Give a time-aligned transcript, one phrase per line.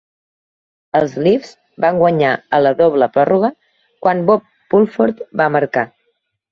[0.99, 1.51] Els Leafs
[1.85, 3.55] van guanyar a la doble pròrroga
[4.07, 5.91] quan Bob Pulford va marcar.